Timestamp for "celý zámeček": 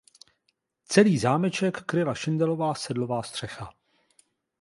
0.85-1.81